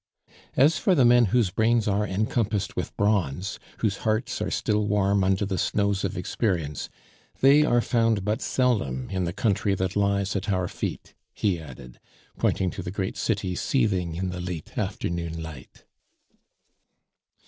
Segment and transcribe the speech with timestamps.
[0.55, 5.23] As for the men whose brains are encompassed with bronze, whose hearts are still warm
[5.23, 6.89] under the snows of experience,
[7.41, 11.99] they are found but seldom in the country that lies at our feet," he added,
[12.39, 15.85] pointing to the great city seething in the late afternoon light.